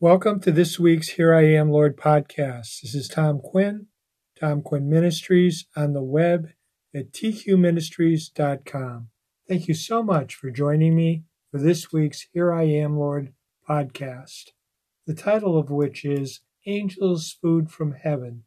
Welcome 0.00 0.40
to 0.40 0.50
this 0.50 0.76
week's 0.76 1.10
Here 1.10 1.32
I 1.32 1.44
Am, 1.44 1.70
Lord 1.70 1.96
podcast. 1.96 2.80
This 2.82 2.96
is 2.96 3.06
Tom 3.06 3.38
Quinn, 3.38 3.86
Tom 4.38 4.60
Quinn 4.60 4.90
Ministries 4.90 5.66
on 5.76 5.92
the 5.92 6.02
web 6.02 6.48
at 6.92 7.12
tqministries.com. 7.12 9.08
Thank 9.48 9.68
you 9.68 9.74
so 9.74 10.02
much 10.02 10.34
for 10.34 10.50
joining 10.50 10.96
me 10.96 11.22
for 11.52 11.60
this 11.60 11.92
week's 11.92 12.26
Here 12.32 12.52
I 12.52 12.64
Am, 12.64 12.98
Lord 12.98 13.34
podcast, 13.66 14.50
the 15.06 15.14
title 15.14 15.56
of 15.56 15.70
which 15.70 16.04
is 16.04 16.40
Angels 16.66 17.38
Food 17.40 17.70
from 17.70 17.92
Heaven, 17.92 18.42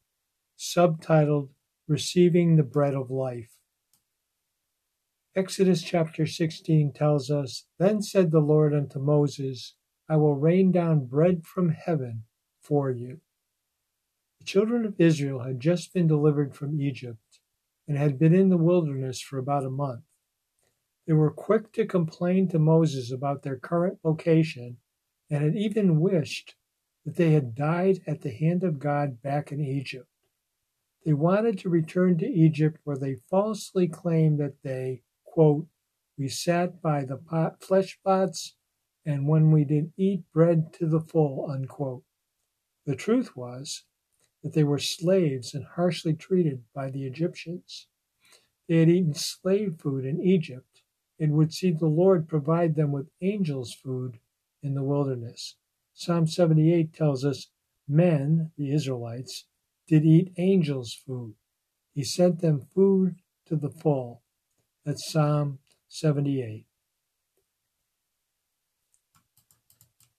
subtitled 0.60 1.48
Receiving 1.88 2.58
the 2.58 2.64
Bread 2.64 2.94
of 2.94 3.10
Life. 3.10 3.58
Exodus 5.34 5.82
chapter 5.82 6.26
16 6.26 6.92
tells 6.92 7.32
us 7.32 7.68
Then 7.80 8.02
said 8.02 8.32
the 8.32 8.42
Lord 8.42 8.74
unto 8.74 9.00
Moses, 9.00 9.76
I 10.10 10.16
will 10.16 10.36
rain 10.36 10.72
down 10.72 11.06
bread 11.06 11.46
from 11.46 11.70
heaven 11.70 12.24
for 12.62 12.90
you. 12.90 13.20
The 14.40 14.46
children 14.46 14.86
of 14.86 15.00
Israel 15.00 15.40
had 15.40 15.60
just 15.60 15.94
been 15.94 16.08
delivered 16.08 16.56
from 16.56 16.80
Egypt 16.80 17.40
and 17.88 17.98
had 17.98 18.18
been 18.18 18.34
in 18.34 18.50
the 18.50 18.58
wilderness 18.58 19.20
for 19.20 19.38
about 19.38 19.66
a 19.66 19.70
month. 19.70 20.04
They 21.06 21.14
were 21.14 21.32
quick 21.32 21.72
to 21.74 21.86
complain 21.86 22.48
to 22.50 22.60
Moses 22.60 23.12
about 23.12 23.44
their 23.44 23.58
current 23.58 24.00
location 24.04 24.78
and 25.30 25.44
had 25.44 25.56
even 25.56 26.00
wished 26.00 26.56
that 27.06 27.16
they 27.16 27.32
had 27.32 27.56
died 27.56 28.02
at 28.06 28.22
the 28.22 28.32
hand 28.32 28.64
of 28.64 28.80
God 28.80 29.22
back 29.22 29.52
in 29.52 29.62
Egypt. 29.62 30.08
They 31.06 31.14
wanted 31.14 31.58
to 31.60 31.70
return 31.70 32.18
to 32.18 32.28
Egypt 32.28 32.80
where 32.84 32.98
they 32.98 33.16
falsely 33.30 33.88
claimed 33.88 34.40
that 34.40 34.62
they, 34.64 35.04
quote, 35.24 35.68
we 36.18 36.28
sat 36.28 36.82
by 36.82 37.06
the 37.06 37.18
pot, 37.18 37.64
flesh 37.64 37.98
pots 38.04 38.56
and 39.08 39.26
when 39.26 39.52
we 39.52 39.64
did 39.64 39.94
eat 39.96 40.22
bread 40.34 40.74
to 40.74 40.86
the 40.86 41.00
full, 41.00 41.50
unquote. 41.50 42.04
The 42.86 42.96
truth 42.96 43.38
was 43.38 43.86
that 44.44 44.54
they 44.54 44.66
were 44.66 44.80
slaves 44.80 45.54
and 45.54 45.66
harshly 45.66 46.14
treated 46.14 46.64
by 46.76 46.90
the 46.90 47.06
Egyptians. 47.06 47.88
They 48.68 48.80
had 48.80 48.90
eaten 48.90 49.14
slave 49.14 49.78
food 49.80 50.04
in 50.04 50.22
Egypt 50.22 50.82
and 51.18 51.32
would 51.34 51.54
see 51.54 51.72
the 51.72 51.88
Lord 51.88 52.28
provide 52.28 52.76
them 52.76 52.92
with 52.92 53.10
angels' 53.22 53.74
food 53.74 54.20
in 54.62 54.76
the 54.76 54.84
wilderness. 54.84 55.56
Psalm 55.94 56.28
78 56.28 56.94
tells 56.94 57.24
us 57.24 57.48
men, 57.88 58.52
the 58.58 58.74
Israelites, 58.74 59.46
did 59.88 60.04
eat 60.04 60.34
angels' 60.38 60.94
food. 60.94 61.36
He 61.94 62.04
sent 62.04 62.42
them 62.42 62.60
food 62.60 63.16
to 63.46 63.56
the 63.56 63.70
full. 63.70 64.22
That's 64.84 65.10
Psalm 65.10 65.60
78. 65.88 66.66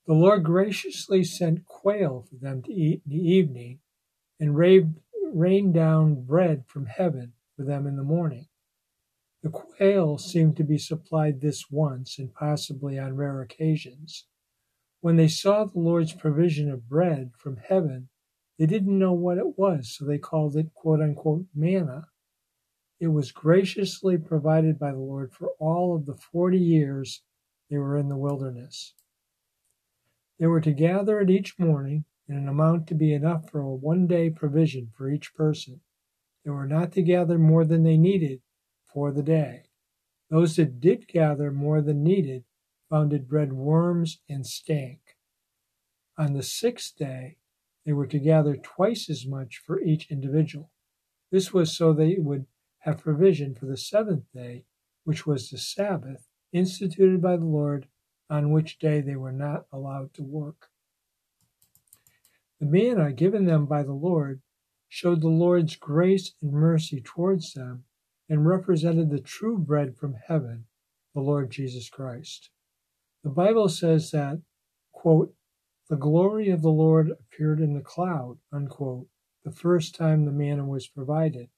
The 0.08 0.14
Lord 0.14 0.42
graciously 0.42 1.22
sent 1.22 1.66
quail 1.66 2.22
for 2.22 2.36
them 2.36 2.62
to 2.62 2.72
eat 2.72 3.02
in 3.04 3.10
the 3.12 3.22
evening 3.22 3.80
and 4.40 4.56
rained 4.56 5.74
down 5.74 6.24
bread 6.24 6.64
from 6.66 6.86
heaven 6.86 7.34
for 7.54 7.64
them 7.64 7.86
in 7.86 7.96
the 7.96 8.02
morning. 8.02 8.46
The 9.42 9.50
quail 9.50 10.16
seemed 10.16 10.56
to 10.56 10.64
be 10.64 10.78
supplied 10.78 11.42
this 11.42 11.70
once 11.70 12.18
and 12.18 12.32
possibly 12.32 12.98
on 12.98 13.16
rare 13.16 13.42
occasions. 13.42 14.24
When 15.02 15.16
they 15.16 15.28
saw 15.28 15.66
the 15.66 15.78
Lord's 15.78 16.14
provision 16.14 16.70
of 16.70 16.88
bread 16.88 17.32
from 17.36 17.58
heaven, 17.58 18.08
they 18.58 18.64
didn't 18.64 18.98
know 18.98 19.12
what 19.12 19.36
it 19.36 19.58
was, 19.58 19.94
so 19.94 20.06
they 20.06 20.16
called 20.16 20.56
it 20.56 20.72
quote 20.72 21.02
unquote 21.02 21.44
manna. 21.54 22.08
It 22.98 23.08
was 23.08 23.30
graciously 23.30 24.16
provided 24.16 24.78
by 24.78 24.92
the 24.92 24.96
Lord 24.96 25.34
for 25.34 25.50
all 25.60 25.94
of 25.94 26.06
the 26.06 26.16
40 26.16 26.56
years 26.56 27.20
they 27.68 27.76
were 27.76 27.98
in 27.98 28.08
the 28.08 28.16
wilderness. 28.16 28.94
They 30.38 30.46
were 30.46 30.60
to 30.60 30.72
gather 30.72 31.20
it 31.20 31.30
each 31.30 31.58
morning 31.58 32.04
in 32.28 32.36
an 32.36 32.48
amount 32.48 32.86
to 32.88 32.94
be 32.94 33.12
enough 33.12 33.50
for 33.50 33.60
a 33.60 33.74
one 33.74 34.06
day 34.06 34.30
provision 34.30 34.90
for 34.96 35.10
each 35.10 35.34
person. 35.34 35.80
They 36.44 36.50
were 36.50 36.66
not 36.66 36.92
to 36.92 37.02
gather 37.02 37.38
more 37.38 37.64
than 37.64 37.82
they 37.82 37.96
needed 37.96 38.40
for 38.84 39.12
the 39.12 39.22
day. 39.22 39.64
Those 40.30 40.56
that 40.56 40.80
did 40.80 41.08
gather 41.08 41.50
more 41.50 41.80
than 41.80 42.02
needed 42.02 42.44
found 42.88 43.12
it 43.12 43.28
bred 43.28 43.52
worms 43.52 44.20
and 44.28 44.46
stank. 44.46 45.16
On 46.16 46.32
the 46.32 46.42
sixth 46.42 46.96
day, 46.96 47.36
they 47.84 47.92
were 47.92 48.06
to 48.06 48.18
gather 48.18 48.56
twice 48.56 49.08
as 49.08 49.26
much 49.26 49.58
for 49.58 49.80
each 49.80 50.10
individual. 50.10 50.70
This 51.30 51.52
was 51.52 51.76
so 51.76 51.92
they 51.92 52.16
would 52.18 52.46
have 52.80 52.98
provision 52.98 53.54
for 53.54 53.66
the 53.66 53.76
seventh 53.76 54.24
day, 54.32 54.64
which 55.04 55.26
was 55.26 55.50
the 55.50 55.58
Sabbath, 55.58 56.28
instituted 56.52 57.20
by 57.20 57.36
the 57.36 57.44
Lord 57.44 57.88
on 58.30 58.50
which 58.50 58.78
day 58.78 59.00
they 59.00 59.16
were 59.16 59.32
not 59.32 59.66
allowed 59.72 60.12
to 60.14 60.22
work. 60.22 60.68
The 62.60 62.66
manna 62.66 63.12
given 63.12 63.44
them 63.44 63.66
by 63.66 63.82
the 63.82 63.92
Lord 63.92 64.42
showed 64.88 65.20
the 65.20 65.28
Lord's 65.28 65.76
grace 65.76 66.34
and 66.42 66.52
mercy 66.52 67.00
towards 67.00 67.54
them 67.54 67.84
and 68.28 68.46
represented 68.46 69.10
the 69.10 69.20
true 69.20 69.58
bread 69.58 69.96
from 69.96 70.14
heaven, 70.26 70.66
the 71.14 71.20
Lord 71.20 71.50
Jesus 71.50 71.88
Christ. 71.88 72.50
The 73.22 73.30
Bible 73.30 73.68
says 73.68 74.10
that, 74.10 74.40
quote, 74.92 75.34
the 75.88 75.96
glory 75.96 76.50
of 76.50 76.60
the 76.60 76.70
Lord 76.70 77.10
appeared 77.10 77.60
in 77.60 77.74
the 77.74 77.80
cloud, 77.80 78.38
unquote, 78.52 79.06
the 79.44 79.50
first 79.50 79.94
time 79.94 80.24
the 80.24 80.32
manna 80.32 80.66
was 80.66 80.86
provided. 80.86 81.48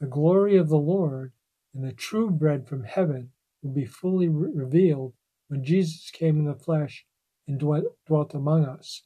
The 0.00 0.06
glory 0.06 0.56
of 0.56 0.68
the 0.68 0.78
Lord 0.78 1.32
and 1.74 1.84
the 1.84 1.92
true 1.92 2.30
bread 2.30 2.66
from 2.66 2.84
heaven 2.84 3.30
will 3.64 3.72
be 3.72 3.86
fully 3.86 4.28
re- 4.28 4.50
revealed 4.54 5.14
when 5.48 5.64
Jesus 5.64 6.10
came 6.10 6.38
in 6.38 6.44
the 6.44 6.54
flesh 6.54 7.06
and 7.48 7.58
dwelt, 7.58 8.34
among 8.34 8.66
us. 8.66 9.02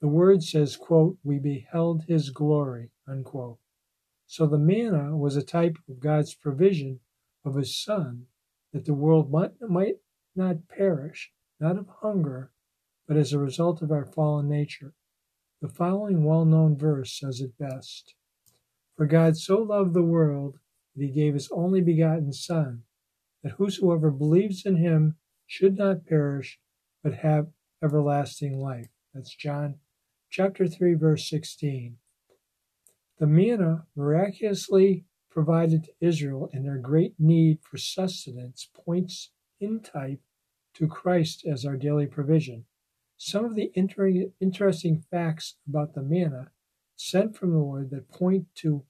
The 0.00 0.08
word 0.08 0.42
says, 0.42 0.76
quote, 0.76 1.18
we 1.22 1.38
beheld 1.38 2.04
his 2.04 2.30
glory, 2.30 2.90
unquote. 3.06 3.58
So 4.26 4.46
the 4.46 4.58
manna 4.58 5.16
was 5.16 5.36
a 5.36 5.42
type 5.42 5.76
of 5.88 6.00
God's 6.00 6.34
provision 6.34 7.00
of 7.44 7.56
his 7.56 7.76
son 7.76 8.26
that 8.72 8.84
the 8.84 8.94
world 8.94 9.30
might, 9.30 9.60
might 9.60 9.96
not 10.34 10.68
perish, 10.68 11.32
not 11.60 11.76
of 11.76 11.88
hunger, 12.00 12.50
but 13.06 13.16
as 13.16 13.32
a 13.32 13.38
result 13.38 13.82
of 13.82 13.90
our 13.90 14.06
fallen 14.06 14.48
nature. 14.48 14.94
The 15.60 15.68
following 15.68 16.24
well 16.24 16.44
known 16.44 16.76
verse 16.76 17.18
says 17.18 17.40
it 17.40 17.58
best 17.58 18.14
For 18.96 19.06
God 19.06 19.36
so 19.36 19.62
loved 19.62 19.94
the 19.94 20.02
world 20.02 20.58
that 20.94 21.04
he 21.04 21.10
gave 21.10 21.34
his 21.34 21.50
only 21.52 21.80
begotten 21.80 22.32
Son, 22.32 22.84
that 23.42 23.52
whosoever 23.52 24.10
believes 24.10 24.64
in 24.64 24.76
him 24.76 25.16
should 25.46 25.76
not 25.76 26.06
perish, 26.06 26.58
but 27.02 27.14
have 27.14 27.48
everlasting 27.82 28.58
life. 28.58 28.88
That's 29.12 29.34
John 29.34 29.76
chapter 30.30 30.66
3, 30.66 30.94
verse 30.94 31.28
16. 31.28 31.98
The 33.18 33.26
manna 33.26 33.86
miraculously 33.94 35.04
provided 35.30 35.84
to 35.84 35.92
Israel 36.00 36.50
in 36.52 36.62
their 36.62 36.78
great 36.78 37.14
need 37.18 37.58
for 37.62 37.76
sustenance 37.76 38.68
points 38.74 39.30
in 39.60 39.80
type 39.80 40.20
to 40.74 40.88
Christ 40.88 41.44
as 41.46 41.64
our 41.64 41.76
daily 41.76 42.06
provision. 42.06 42.64
Some 43.16 43.44
of 43.44 43.54
the 43.54 43.70
inter- 43.74 44.30
interesting 44.40 45.04
facts 45.10 45.56
about 45.68 45.94
the 45.94 46.02
manna 46.02 46.50
sent 46.96 47.36
from 47.36 47.52
the 47.52 47.58
Lord 47.58 47.90
that 47.90 48.10
point 48.10 48.46
to 48.56 48.84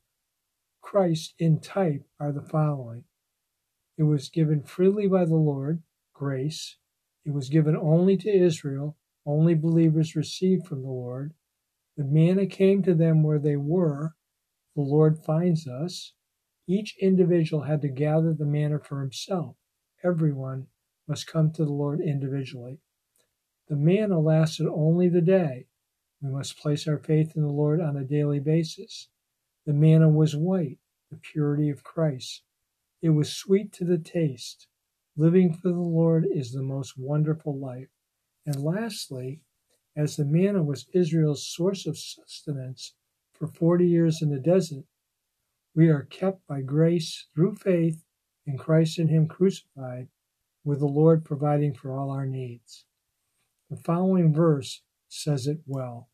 Christ 0.81 1.35
in 1.39 1.61
type 1.61 2.05
are 2.19 2.33
the 2.33 2.43
following 2.43 3.05
it 3.99 4.05
was 4.05 4.29
given 4.29 4.63
freely 4.63 5.07
by 5.07 5.25
the 5.25 5.37
Lord, 5.37 5.83
grace. 6.15 6.77
It 7.25 7.33
was 7.33 7.49
given 7.49 7.77
only 7.77 8.17
to 8.19 8.31
Israel. 8.31 8.97
Only 9.25 9.55
believers 9.55 10.17
received 10.17 10.67
from 10.67 10.83
the 10.83 10.91
Lord. 10.91 11.35
The 11.97 12.05
manna 12.05 12.47
came 12.47 12.83
to 12.83 12.95
them 12.95 13.23
where 13.23 13.39
they 13.39 13.57
were. 13.57 14.15
The 14.75 14.83
Lord 14.83 15.19
finds 15.19 15.69
us. 15.69 16.15
Each 16.67 16.97
individual 17.01 17.65
had 17.65 17.83
to 17.83 17.89
gather 17.89 18.33
the 18.33 18.47
manna 18.47 18.79
for 18.79 19.01
himself. 19.01 19.57
Everyone 20.03 20.69
must 21.07 21.27
come 21.27 21.53
to 21.53 21.65
the 21.65 21.73
Lord 21.73 22.01
individually. 22.01 22.81
The 23.69 23.77
manna 23.77 24.19
lasted 24.19 24.67
only 24.67 25.09
the 25.09 25.21
day. 25.21 25.67
We 26.21 26.31
must 26.31 26.59
place 26.59 26.89
our 26.89 26.99
faith 26.99 27.37
in 27.37 27.43
the 27.43 27.49
Lord 27.49 27.81
on 27.81 27.97
a 27.97 28.05
daily 28.05 28.41
basis. 28.41 29.09
The 29.67 29.73
manna 29.73 30.09
was 30.09 30.35
white, 30.35 30.79
the 31.11 31.17
purity 31.17 31.69
of 31.69 31.85
Christ. 31.85 32.43
It 33.03 33.11
was 33.11 33.35
sweet 33.35 33.73
to 33.75 33.85
the 33.85 33.99
taste. 33.99 34.69
Living 35.17 35.53
for 35.53 35.69
the 35.69 35.81
Lord 35.81 36.25
is 36.31 36.53
the 36.53 36.63
most 36.63 36.97
wonderful 36.97 37.59
life. 37.59 37.91
And 38.47 38.63
lastly, 38.63 39.43
as 39.97 40.17
the 40.17 40.25
manna 40.25 40.63
was 40.63 40.89
Israel's 40.95 41.47
source 41.47 41.85
of 41.85 41.99
sustenance 41.99 42.95
for 43.35 43.49
40 43.49 43.87
years 43.87 44.23
in 44.23 44.31
the 44.31 44.39
desert, 44.39 44.85
we 45.75 45.89
are 45.89 46.05
kept 46.05 46.47
by 46.47 46.63
grace 46.63 47.27
through 47.35 47.57
faith 47.57 48.05
in 48.47 48.57
Christ 48.57 48.99
and 48.99 49.11
Him 49.11 49.27
crucified, 49.27 50.09
with 50.65 50.79
the 50.79 50.87
Lord 50.87 51.25
providing 51.25 51.75
for 51.75 51.93
all 51.93 52.11
our 52.11 52.27
needs. 52.27 52.85
The 53.69 53.77
following 53.77 54.33
verse 54.33 54.83
says 55.09 55.49
it 55.49 55.61
well. 55.67 56.09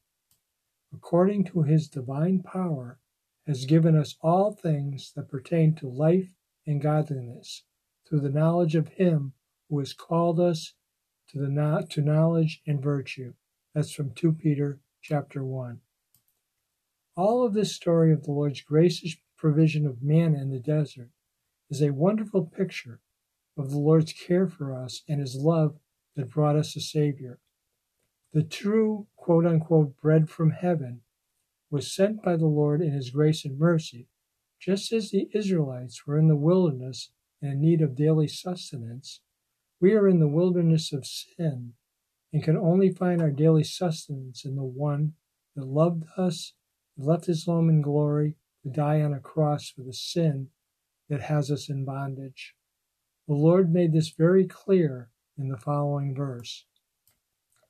According 0.92 1.44
to 1.44 1.62
His 1.62 1.88
divine 1.88 2.42
power, 2.42 2.98
has 3.46 3.64
given 3.64 3.96
us 3.96 4.14
all 4.20 4.52
things 4.52 5.12
that 5.16 5.28
pertain 5.30 5.74
to 5.74 5.88
life 5.88 6.34
and 6.68 6.82
godliness 6.82 7.64
through 8.06 8.20
the 8.20 8.28
knowledge 8.28 8.74
of 8.74 8.88
Him 8.88 9.32
who 9.68 9.78
has 9.78 9.94
called 9.94 10.38
us 10.38 10.74
to 11.30 11.38
the 11.38 11.86
to 11.90 12.00
knowledge 12.00 12.60
and 12.66 12.82
virtue. 12.82 13.32
That's 13.74 13.92
from 13.92 14.12
2 14.12 14.32
Peter 14.32 14.78
chapter 15.02 15.44
1. 15.44 15.80
All 17.16 17.44
of 17.44 17.54
this 17.54 17.74
story 17.74 18.12
of 18.12 18.24
the 18.24 18.32
Lord's 18.32 18.60
gracious 18.60 19.16
provision 19.36 19.86
of 19.86 20.02
manna 20.02 20.40
in 20.40 20.50
the 20.50 20.58
desert 20.58 21.10
is 21.70 21.82
a 21.82 21.90
wonderful 21.90 22.44
picture 22.44 23.00
of 23.56 23.70
the 23.70 23.78
Lord's 23.78 24.12
care 24.12 24.46
for 24.46 24.74
us 24.74 25.02
and 25.08 25.20
his 25.20 25.36
love 25.36 25.78
that 26.16 26.30
brought 26.30 26.56
us 26.56 26.76
a 26.76 26.80
Savior. 26.80 27.38
The 28.32 28.42
true 28.42 29.06
quote 29.16 29.46
unquote 29.46 29.96
bread 30.00 30.28
from 30.28 30.50
heaven 30.50 31.00
was 31.70 31.92
sent 31.92 32.22
by 32.22 32.36
the 32.36 32.46
Lord 32.46 32.80
in 32.80 32.92
his 32.92 33.10
grace 33.10 33.44
and 33.44 33.58
mercy, 33.58 34.08
just 34.60 34.92
as 34.92 35.10
the 35.10 35.28
Israelites 35.32 36.06
were 36.06 36.18
in 36.18 36.28
the 36.28 36.36
wilderness 36.36 37.10
and 37.40 37.52
in 37.52 37.60
need 37.60 37.80
of 37.80 37.94
daily 37.94 38.28
sustenance. 38.28 39.20
We 39.80 39.92
are 39.92 40.08
in 40.08 40.18
the 40.18 40.28
wilderness 40.28 40.92
of 40.92 41.06
sin 41.06 41.74
and 42.32 42.42
can 42.42 42.56
only 42.56 42.90
find 42.90 43.22
our 43.22 43.30
daily 43.30 43.64
sustenance 43.64 44.44
in 44.44 44.56
the 44.56 44.64
one 44.64 45.14
that 45.54 45.66
loved 45.66 46.04
us, 46.16 46.52
and 46.96 47.06
left 47.06 47.26
his 47.26 47.44
home 47.46 47.68
in 47.68 47.80
glory 47.80 48.36
to 48.62 48.70
die 48.70 49.00
on 49.00 49.12
a 49.12 49.20
cross 49.20 49.70
for 49.70 49.82
the 49.82 49.92
sin 49.92 50.48
that 51.08 51.22
has 51.22 51.50
us 51.50 51.68
in 51.68 51.84
bondage. 51.84 52.54
The 53.26 53.34
Lord 53.34 53.72
made 53.72 53.92
this 53.92 54.10
very 54.10 54.46
clear 54.46 55.10
in 55.38 55.48
the 55.48 55.56
following 55.56 56.14
verse 56.14 56.66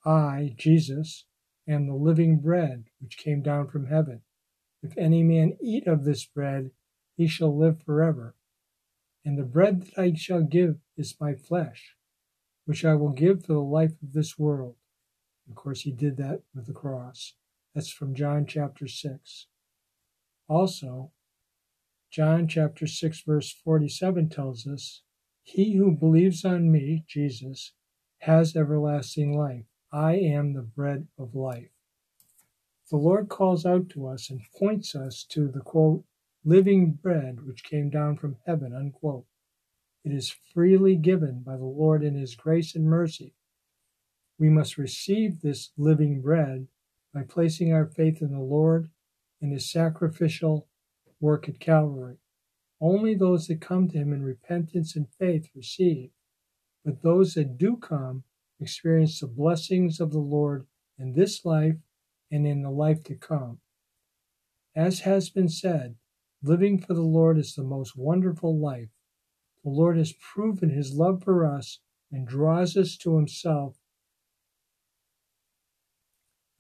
I, 0.05 0.55
Jesus, 0.57 1.27
am 1.69 1.87
the 1.87 1.95
living 1.95 2.39
bread 2.39 2.85
which 3.01 3.19
came 3.19 3.43
down 3.43 3.69
from 3.69 3.87
heaven. 3.87 4.23
If 4.83 4.97
any 4.97 5.23
man 5.23 5.57
eat 5.61 5.87
of 5.87 6.05
this 6.05 6.25
bread, 6.25 6.71
he 7.19 7.27
shall 7.27 7.55
live 7.55 7.83
forever. 7.83 8.37
And 9.25 9.37
the 9.37 9.43
bread 9.43 9.83
that 9.83 9.99
I 9.99 10.15
shall 10.15 10.43
give 10.43 10.77
is 10.97 11.21
my 11.21 11.35
flesh, 11.35 11.97
which 12.65 12.85
I 12.85 12.95
will 12.95 13.11
give 13.11 13.45
for 13.45 13.55
the 13.55 13.59
life 13.59 14.01
of 14.01 14.13
this 14.13 14.39
world. 14.39 14.77
Of 15.49 15.57
course, 15.57 15.81
he 15.81 15.91
did 15.91 16.17
that 16.19 16.43
with 16.55 16.67
the 16.67 16.73
cross. 16.73 17.35
That's 17.75 17.91
from 17.91 18.15
John 18.15 18.47
chapter 18.47 18.87
6. 18.87 19.49
Also, 20.49 21.11
John 22.09 22.47
chapter 22.47 22.87
6, 22.87 23.23
verse 23.23 23.53
47 23.53 24.29
tells 24.29 24.69
us, 24.69 25.03
He 25.43 25.75
who 25.77 25.91
believes 25.91 26.45
on 26.45 26.71
me, 26.71 27.05
Jesus, 27.09 27.73
has 28.21 28.55
everlasting 28.55 29.37
life. 29.37 29.65
I 29.93 30.15
am 30.15 30.53
the 30.53 30.63
bread 30.63 31.09
of 31.19 31.35
life. 31.35 31.71
The 32.91 32.97
Lord 32.97 33.29
calls 33.29 33.67
out 33.67 33.89
to 33.91 34.07
us 34.07 34.31
and 34.31 34.41
points 34.57 34.95
us 34.95 35.25
to 35.31 35.49
the 35.49 35.61
quote, 35.61 36.05
living 36.45 36.93
bread 36.93 37.47
which 37.47 37.65
came 37.65 37.91
down 37.91 38.17
from 38.17 38.37
heaven, 38.47 38.75
unquote. 38.75 39.27
It 40.05 40.13
is 40.13 40.35
freely 40.55 40.97
given 40.97 41.43
by 41.45 41.57
the 41.57 41.65
Lord 41.65 42.03
in 42.03 42.15
His 42.15 42.35
grace 42.35 42.75
and 42.75 42.87
mercy. 42.87 43.35
We 44.39 44.49
must 44.49 44.79
receive 44.79 45.41
this 45.41 45.71
living 45.77 46.21
bread 46.23 46.69
by 47.13 47.23
placing 47.23 47.73
our 47.73 47.87
faith 47.87 48.23
in 48.23 48.33
the 48.33 48.41
Lord 48.41 48.91
and 49.41 49.53
His 49.53 49.71
sacrificial 49.71 50.69
work 51.21 51.49
at 51.49 51.61
Calvary. 51.61 52.19
Only 52.81 53.15
those 53.15 53.49
that 53.49 53.61
come 53.61 53.89
to 53.89 53.99
Him 53.99 54.13
in 54.13 54.23
repentance 54.23 54.95
and 54.95 55.09
faith 55.19 55.49
receive, 55.55 56.11
but 56.85 57.03
those 57.03 57.35
that 57.35 57.59
do 57.59 57.77
come 57.77 58.23
experience 58.61 59.21
the 59.21 59.27
blessings 59.27 60.01
of 60.01 60.13
the 60.13 60.19
Lord 60.19 60.67
in 60.99 61.13
this 61.13 61.45
life 61.45 61.77
and 62.31 62.47
in 62.47 62.63
the 62.63 62.71
life 62.71 63.03
to 63.05 63.15
come. 63.15 63.59
As 64.77 65.01
has 65.01 65.31
been 65.31 65.49
said, 65.49 65.97
living 66.43 66.79
for 66.79 66.95
the 66.95 67.03
Lord 67.03 67.39
is 67.39 67.55
the 67.55 67.63
most 67.63 67.97
wonderful 67.97 68.59
life 68.59 68.89
the 69.65 69.71
Lord 69.71 69.99
has 69.99 70.13
proven 70.13 70.71
his 70.71 70.95
love 70.95 71.23
for 71.23 71.45
us 71.45 71.81
and 72.11 72.27
draws 72.27 72.77
us 72.77 72.97
to 72.99 73.17
himself. 73.17 73.77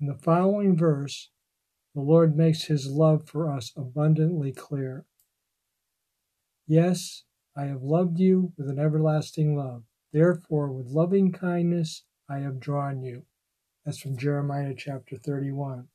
In 0.00 0.06
the 0.06 0.14
following 0.14 0.76
verse, 0.76 1.30
the 1.94 2.00
Lord 2.00 2.36
makes 2.36 2.64
his 2.64 2.86
love 2.86 3.26
for 3.26 3.50
us 3.50 3.72
abundantly 3.76 4.52
clear. 4.52 5.06
Yes, 6.66 7.24
I 7.56 7.64
have 7.64 7.82
loved 7.82 8.18
you 8.18 8.52
with 8.58 8.68
an 8.68 8.78
everlasting 8.78 9.56
love. 9.56 9.84
Therefore, 10.12 10.70
with 10.70 10.86
loving 10.88 11.32
kindness, 11.32 12.04
I 12.28 12.40
have 12.40 12.60
drawn 12.60 13.02
you. 13.02 13.22
That's 13.84 13.98
from 13.98 14.16
Jeremiah 14.16 14.74
chapter 14.76 15.16
31. 15.16 15.88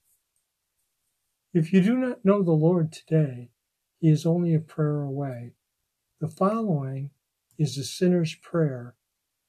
If 1.53 1.71
you 1.71 1.81
do 1.81 1.95
not 1.95 2.25
know 2.25 2.41
the 2.41 2.51
Lord 2.51 2.91
today, 2.91 3.51
he 4.03 4.09
is 4.09 4.25
only 4.25 4.53
a 4.53 4.59
prayer 4.59 4.99
away. 4.99 5.53
The 6.19 6.27
following 6.27 7.11
is 7.57 7.77
the 7.77 7.85
sinner's 7.85 8.35
prayer 8.35 8.95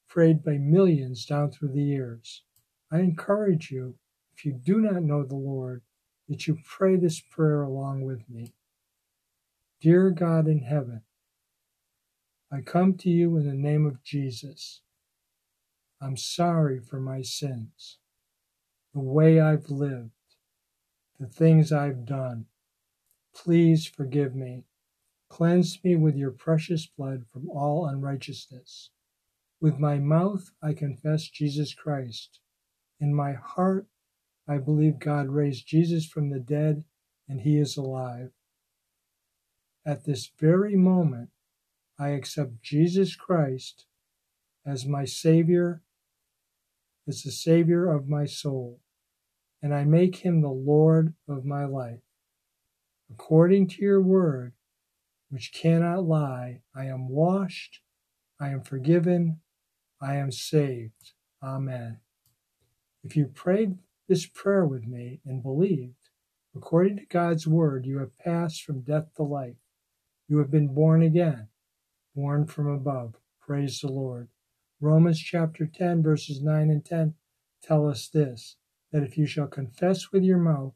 prayed 0.09 0.45
by 0.45 0.59
millions 0.59 1.27
down 1.27 1.51
through 1.51 1.73
the 1.73 1.83
years. 1.83 2.45
I 2.89 3.01
encourage 3.01 3.73
you, 3.73 3.97
if 4.33 4.45
you 4.45 4.53
do 4.53 4.81
not 4.81 5.03
know 5.03 5.25
the 5.25 5.35
Lord, 5.35 5.83
that 6.29 6.47
you 6.47 6.59
pray 6.65 6.95
this 6.95 7.19
prayer 7.19 7.63
along 7.63 8.03
with 8.03 8.31
me. 8.31 8.55
Dear 9.81 10.11
God 10.11 10.47
in 10.47 10.61
heaven, 10.61 11.03
I 12.53 12.61
come 12.61 12.95
to 12.99 13.11
you 13.11 13.37
in 13.37 13.49
the 13.49 13.55
name 13.55 13.85
of 13.85 14.05
Jesus. 14.05 14.83
I'm 16.01 16.17
sorry 16.17 16.79
for 16.79 17.01
my 17.01 17.23
sins, 17.23 17.99
the 18.93 19.01
way 19.01 19.41
I've 19.41 19.69
lived, 19.69 20.11
the 21.19 21.27
things 21.27 21.73
I've 21.73 22.07
done. 22.07 22.47
Please 23.35 23.87
forgive 23.87 24.35
me. 24.35 24.65
Cleanse 25.29 25.83
me 25.83 25.97
with 25.97 26.17
your 26.17 26.31
precious 26.31 26.87
blood 26.87 27.25
from 27.33 27.51
all 27.51 27.87
unrighteousness. 27.87 28.91
With 29.61 29.79
my 29.79 29.99
mouth 29.99 30.51
I 30.63 30.75
confess 30.75 31.29
Jesus 31.29 31.75
Christ. 31.75 32.41
In 33.01 33.15
my 33.15 33.33
heart 33.33 33.87
I 34.47 34.59
believe 34.59 34.99
God 34.99 35.29
raised 35.29 35.67
Jesus 35.67 36.07
from 36.07 36.31
the 36.31 36.39
dead 36.39 36.85
and 37.29 37.41
he 37.41 37.59
is 37.59 37.77
alive. 37.77 38.31
At 39.85 40.05
this 40.05 40.31
very 40.39 40.77
moment, 40.77 41.31
I 41.99 42.11
accept 42.11 42.63
Jesus 42.63 43.17
Christ 43.17 43.87
as 44.65 44.87
my 44.87 45.05
Savior, 45.05 45.83
as 47.07 47.23
the 47.23 47.31
Savior 47.31 47.91
of 47.91 48.09
my 48.09 48.25
soul, 48.25 48.81
and 49.63 49.75
I 49.75 49.85
make 49.85 50.17
him 50.17 50.41
the 50.41 50.49
Lord 50.49 51.15
of 51.29 51.45
my 51.45 51.65
life. 51.65 52.04
According 53.11 53.69
to 53.69 53.83
your 53.83 54.01
word, 54.01 54.55
which 55.35 55.53
cannot 55.53 56.05
lie. 56.05 56.61
I 56.77 56.85
am 56.87 57.09
washed, 57.09 57.81
I 58.41 58.51
am 58.51 58.63
forgiven, 58.63 59.41
I 60.01 60.15
am 60.15 60.31
saved. 60.31 61.13
Amen. 61.43 61.99
If 63.03 63.17
you 63.17 63.27
prayed 63.27 63.79
this 64.09 64.27
prayer 64.27 64.65
with 64.65 64.87
me 64.87 65.21
and 65.27 65.43
believed, 65.43 66.11
according 66.55 66.99
to 66.99 67.07
God's 67.07 67.47
word, 67.47 67.85
you 67.85 67.99
have 67.99 68.17
passed 68.17 68.63
from 68.63 68.83
death 68.83 69.13
to 69.17 69.23
life. 69.25 69.57
You 70.29 70.39
have 70.39 70.51
been 70.51 70.73
born 70.73 71.03
again, 71.03 71.49
born 72.15 72.47
from 72.47 72.69
above. 72.69 73.17
Praise 73.41 73.81
the 73.81 73.89
Lord. 73.91 74.29
Romans 74.81 75.19
chapter 75.19 75.67
10, 75.67 76.03
verses 76.03 76.43
9 76.43 76.71
and 76.71 76.85
10 76.85 77.15
tell 77.61 77.89
us 77.89 78.09
this 78.09 78.57
that 78.93 79.03
if 79.03 79.19
you 79.19 79.27
shall 79.27 79.49
confess 79.49 80.13
with 80.13 80.23
your 80.23 80.39
mouth 80.39 80.75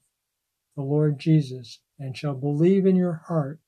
the 0.75 0.83
Lord 0.83 1.19
Jesus 1.19 1.81
and 1.99 2.17
shall 2.17 2.35
believe 2.35 2.87
in 2.87 2.97
your 2.97 3.23
heart 3.27 3.61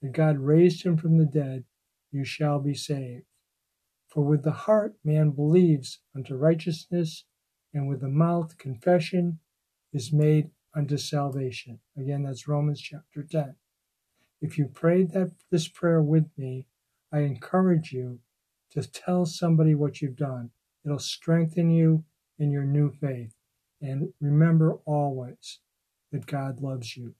that 0.00 0.12
God 0.12 0.38
raised 0.38 0.84
him 0.84 0.96
from 0.96 1.18
the 1.18 1.26
dead, 1.26 1.64
you 2.10 2.24
shall 2.24 2.58
be 2.58 2.74
saved. 2.74 3.24
For 4.08 4.24
with 4.24 4.42
the 4.42 4.52
heart 4.52 4.96
man 5.04 5.30
believes 5.30 6.00
unto 6.14 6.34
righteousness, 6.34 7.24
and 7.72 7.88
with 7.88 8.00
the 8.00 8.08
mouth 8.08 8.58
confession 8.58 9.38
is 9.92 10.12
made 10.12 10.50
unto 10.74 10.96
salvation. 10.96 11.78
Again, 11.96 12.24
that's 12.24 12.48
Romans 12.48 12.80
chapter 12.80 13.22
10. 13.22 13.54
If 14.40 14.58
you 14.58 14.66
prayed 14.66 15.12
that 15.12 15.32
this 15.50 15.68
prayer 15.68 16.02
with 16.02 16.26
me, 16.36 16.66
I 17.12 17.20
encourage 17.20 17.92
you 17.92 18.20
to 18.72 18.82
tell 18.82 19.24
somebody 19.24 19.74
what 19.74 20.02
you've 20.02 20.16
done. 20.16 20.50
It'll 20.84 20.98
strengthen 20.98 21.70
you 21.70 22.04
in 22.38 22.50
your 22.50 22.64
new 22.64 22.90
faith. 22.90 23.34
And 23.80 24.12
remember 24.20 24.78
always 24.84 25.60
that 26.10 26.26
God 26.26 26.60
loves 26.60 26.96
you. 26.96 27.14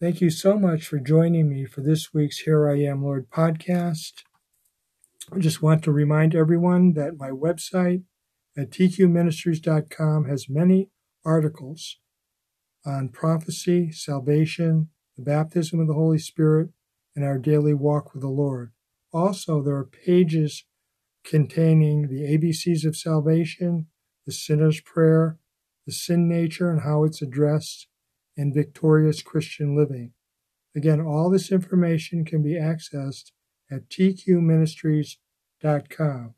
Thank 0.00 0.20
you 0.20 0.28
so 0.28 0.58
much 0.58 0.88
for 0.88 0.98
joining 0.98 1.48
me 1.48 1.66
for 1.66 1.80
this 1.80 2.12
week's 2.12 2.38
Here 2.38 2.68
I 2.68 2.80
Am 2.80 3.04
Lord 3.04 3.30
podcast. 3.30 4.24
I 5.32 5.38
just 5.38 5.62
want 5.62 5.84
to 5.84 5.92
remind 5.92 6.34
everyone 6.34 6.94
that 6.94 7.16
my 7.16 7.30
website 7.30 8.02
at 8.58 8.70
tqministries.com 8.70 10.24
has 10.24 10.48
many 10.48 10.90
articles 11.24 12.00
on 12.84 13.08
prophecy, 13.10 13.92
salvation, 13.92 14.88
the 15.16 15.22
baptism 15.22 15.78
of 15.78 15.86
the 15.86 15.94
Holy 15.94 16.18
Spirit, 16.18 16.70
and 17.14 17.24
our 17.24 17.38
daily 17.38 17.72
walk 17.72 18.12
with 18.12 18.22
the 18.22 18.28
Lord. 18.28 18.72
Also, 19.12 19.62
there 19.62 19.76
are 19.76 19.84
pages 19.84 20.64
containing 21.24 22.08
the 22.08 22.36
ABCs 22.36 22.84
of 22.84 22.96
salvation, 22.96 23.86
the 24.26 24.32
sinner's 24.32 24.80
prayer, 24.80 25.38
the 25.86 25.92
sin 25.92 26.26
nature 26.26 26.68
and 26.68 26.82
how 26.82 27.04
it's 27.04 27.22
addressed, 27.22 27.86
and 28.36 28.54
victorious 28.54 29.22
Christian 29.22 29.76
living. 29.76 30.12
Again, 30.76 31.00
all 31.00 31.30
this 31.30 31.52
information 31.52 32.24
can 32.24 32.42
be 32.42 32.54
accessed 32.54 33.30
at 33.70 33.88
tqministries.com. 33.88 36.34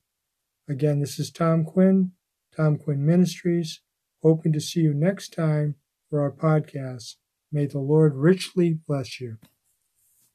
Again, 0.69 1.00
this 1.00 1.19
is 1.19 1.31
Tom 1.31 1.65
Quinn, 1.65 2.12
Tom 2.55 2.76
Quinn 2.76 3.07
Ministries, 3.07 3.81
hoping 4.23 4.53
to 4.53 4.61
see 4.61 4.81
you 4.81 4.93
next 4.93 5.33
time 5.33 5.76
for 6.11 6.21
our 6.21 6.33
podcast. 6.33 7.15
May 7.50 7.65
the 7.67 7.79
Lord 7.79 8.15
richly 8.15 8.79
bless 8.87 9.19
you. 9.21 9.38